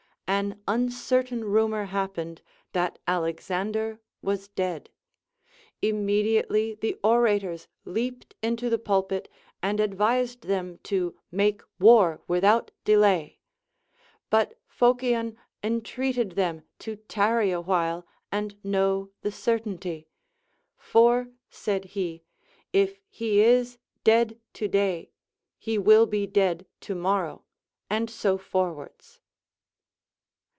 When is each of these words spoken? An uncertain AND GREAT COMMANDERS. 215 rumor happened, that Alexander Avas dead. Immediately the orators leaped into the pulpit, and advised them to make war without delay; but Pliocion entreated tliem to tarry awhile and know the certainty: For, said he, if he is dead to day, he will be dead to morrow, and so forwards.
An 0.27 0.61
uncertain 0.65 1.43
AND 1.43 1.43
GREAT 1.51 1.61
COMMANDERS. 1.61 1.89
215 1.91 2.23
rumor 2.23 2.39
happened, 2.39 2.41
that 2.71 2.99
Alexander 3.05 3.99
Avas 4.23 4.49
dead. 4.55 4.89
Immediately 5.81 6.75
the 6.75 6.97
orators 7.03 7.67
leaped 7.83 8.33
into 8.41 8.69
the 8.69 8.79
pulpit, 8.79 9.27
and 9.61 9.79
advised 9.81 10.43
them 10.47 10.79
to 10.83 11.15
make 11.31 11.61
war 11.81 12.21
without 12.29 12.71
delay; 12.85 13.39
but 14.29 14.57
Pliocion 14.79 15.35
entreated 15.61 16.31
tliem 16.35 16.63
to 16.79 16.95
tarry 16.95 17.51
awhile 17.51 18.07
and 18.31 18.55
know 18.63 19.11
the 19.23 19.33
certainty: 19.33 20.07
For, 20.77 21.27
said 21.49 21.83
he, 21.85 22.23
if 22.71 22.97
he 23.09 23.41
is 23.43 23.77
dead 24.05 24.39
to 24.53 24.67
day, 24.69 25.11
he 25.59 25.77
will 25.77 26.05
be 26.05 26.25
dead 26.25 26.65
to 26.79 26.95
morrow, 26.95 27.43
and 27.89 28.09
so 28.09 28.37
forwards. 28.37 29.19